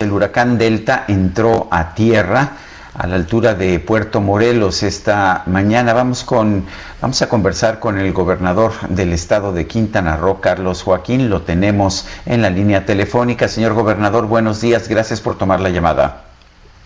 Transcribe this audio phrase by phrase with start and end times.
[0.00, 2.52] El huracán Delta entró a tierra
[2.94, 5.92] a la altura de Puerto Morelos esta mañana.
[5.92, 6.64] Vamos con
[7.02, 11.28] vamos a conversar con el gobernador del estado de Quintana Roo, Carlos Joaquín.
[11.28, 13.46] Lo tenemos en la línea telefónica.
[13.46, 14.88] Señor gobernador, buenos días.
[14.88, 16.24] Gracias por tomar la llamada.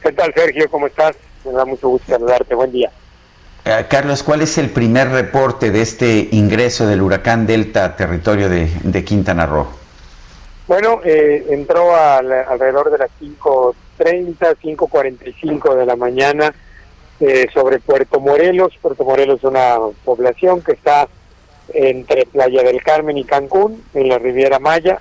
[0.03, 0.69] ¿Qué tal, Sergio?
[0.69, 1.15] ¿Cómo estás?
[1.45, 2.57] Me da mucho gusto saludarte.
[2.57, 2.91] Buen día.
[3.65, 8.49] Eh, Carlos, ¿cuál es el primer reporte de este ingreso del huracán Delta a territorio
[8.49, 9.84] de, de Quintana Roo?
[10.67, 16.55] Bueno, eh, entró al, alrededor de las 5.30, 5.45 de la mañana
[17.21, 18.73] eh, sobre Puerto Morelos.
[18.81, 21.07] Puerto Morelos es una población que está
[21.75, 25.01] entre Playa del Carmen y Cancún, en la Riviera Maya.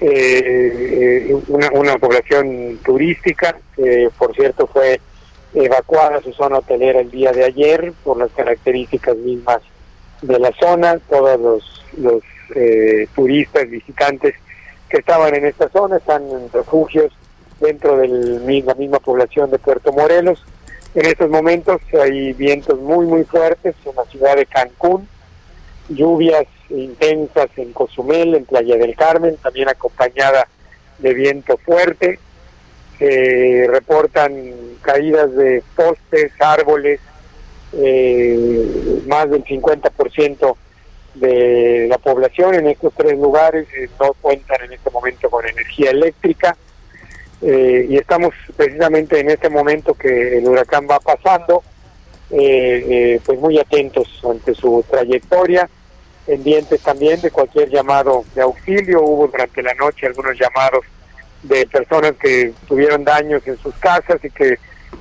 [0.00, 5.00] Eh, una, una población turística, que por cierto fue
[5.54, 9.60] evacuada a su zona hotelera el día de ayer por las características mismas
[10.22, 10.98] de la zona.
[11.10, 12.22] Todos los, los
[13.14, 14.34] turistas, visitantes
[14.88, 17.12] que estaban en esta zona, están en refugios
[17.60, 20.44] dentro de la misma población de Puerto Morelos.
[20.94, 25.08] En estos momentos hay vientos muy, muy fuertes en la ciudad de Cancún,
[25.88, 30.48] lluvias intensas en Cozumel, en Playa del Carmen, también acompañada
[30.98, 32.18] de viento fuerte.
[32.98, 34.34] Se reportan
[34.82, 37.00] caídas de postes, árboles,
[37.72, 40.56] eh, más del 50%
[41.20, 45.90] de la población en estos tres lugares eh, no cuentan en este momento con energía
[45.90, 46.56] eléctrica
[47.42, 51.62] eh, y estamos precisamente en este momento que el huracán va pasando
[52.30, 55.68] eh, pues muy atentos ante su trayectoria
[56.26, 60.84] pendientes también de cualquier llamado de auxilio hubo durante la noche algunos llamados
[61.42, 64.58] de personas que tuvieron daños en sus casas y que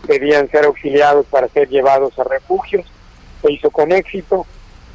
[0.07, 2.85] pedían ser auxiliados para ser llevados a refugios.
[3.41, 4.45] Se hizo con éxito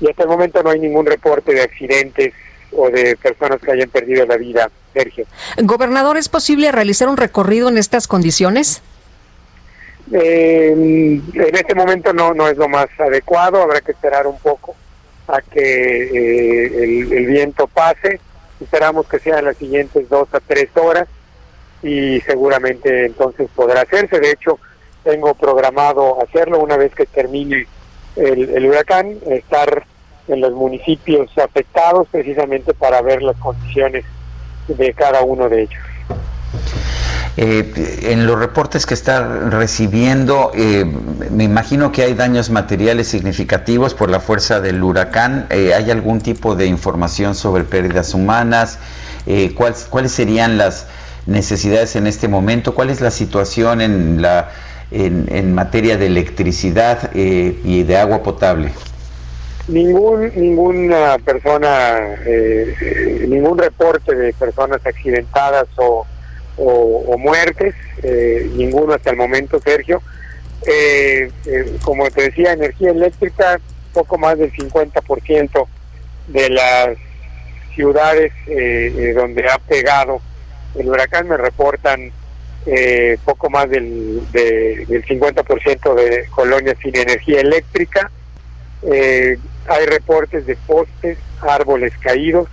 [0.00, 2.34] y hasta el momento no hay ningún reporte de accidentes
[2.72, 5.27] o de personas que hayan perdido la vida, Sergio.
[5.59, 8.83] Gobernador, ¿es posible realizar un recorrido en estas condiciones?
[10.12, 14.75] Eh, en este momento no, no es lo más adecuado, habrá que esperar un poco
[15.28, 18.19] a que eh, el, el, viento pase,
[18.60, 21.06] esperamos que sean las siguientes dos a tres horas
[21.83, 24.59] y seguramente entonces podrá hacerse, de hecho
[25.05, 27.69] tengo programado hacerlo una vez que termine
[28.16, 29.84] el, el huracán, estar
[30.30, 34.04] en los municipios afectados precisamente para ver las condiciones
[34.68, 35.80] de cada uno de ellos.
[37.36, 40.84] Eh, en los reportes que está recibiendo, eh,
[41.30, 45.46] me imagino que hay daños materiales significativos por la fuerza del huracán.
[45.50, 48.78] Eh, ¿Hay algún tipo de información sobre pérdidas humanas?
[49.26, 50.86] Eh, ¿cuáles, ¿Cuáles serían las
[51.26, 52.74] necesidades en este momento?
[52.74, 54.50] ¿Cuál es la situación en, la,
[54.91, 58.72] en, en materia de electricidad y de agua potable?
[59.69, 66.06] Ningún ninguna persona eh, ningún reporte de personas accidentadas o,
[66.56, 70.03] o, muertes eh, ninguno hasta el momento Sergio.
[70.66, 71.31] Eh,
[71.82, 73.59] como te decía energía eléctrica
[73.94, 75.66] poco más del 50%
[76.28, 76.98] de las
[77.75, 78.32] ciudades
[79.15, 80.21] donde ha pegado
[80.78, 82.12] el huracán me reportan
[83.25, 88.10] poco más del, de, del 50% de colonias sin energía eléctrica
[88.82, 92.48] eh, hay reportes de postes, árboles caídos,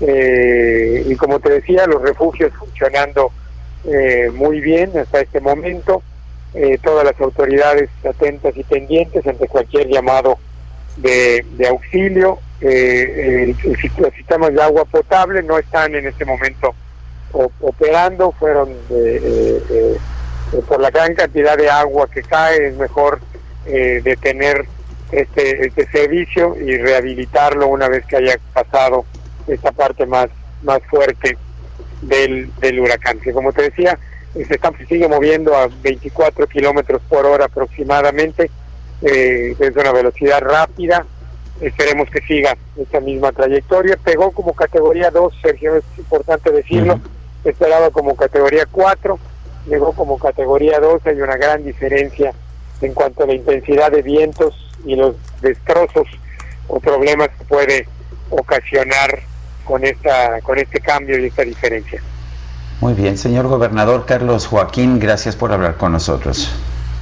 [0.00, 3.30] eh, y como te decía, los refugios funcionando
[3.86, 6.02] eh, muy bien hasta este momento,
[6.54, 10.38] eh, todas las autoridades atentas y pendientes ante cualquier llamado
[10.96, 16.74] de, auxilio, eh, el, el, los sistemas de agua potable no están en este momento
[17.60, 18.68] operando, fueron
[20.68, 23.18] por la gran cantidad de agua que cae, es mejor
[23.66, 24.66] detener
[25.14, 29.04] este, este servicio y rehabilitarlo una vez que haya pasado
[29.46, 30.28] esta parte más,
[30.62, 31.38] más fuerte
[32.02, 33.20] del, del huracán.
[33.20, 33.98] Que como te decía,
[34.32, 38.50] se, está, se sigue moviendo a 24 kilómetros por hora aproximadamente,
[39.02, 41.06] eh, es una velocidad rápida,
[41.60, 43.96] esperemos que siga esta misma trayectoria.
[44.02, 47.50] Pegó como categoría 2, Sergio, es importante decirlo, uh -huh.
[47.50, 49.18] esperaba como categoría 4,
[49.66, 52.32] llegó como categoría 2, hay una gran diferencia
[52.80, 54.54] en cuanto a la intensidad de vientos
[54.84, 56.06] y los destrozos
[56.68, 57.88] o problemas que puede
[58.30, 59.20] ocasionar
[59.64, 62.02] con esta con este cambio y esta diferencia.
[62.80, 66.50] Muy bien, señor gobernador Carlos Joaquín, gracias por hablar con nosotros.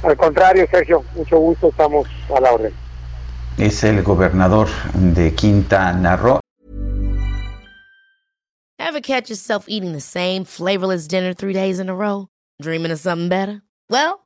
[0.03, 2.73] Al contrario, Sergio, mucho gusto, estamos a la orden.
[3.57, 6.39] Es el gobernador de Quintana Roo.
[8.79, 12.27] Ever catch yourself eating the same flavorless dinner three days in a row?
[12.61, 13.61] Dreaming of something better?
[13.89, 14.25] Well,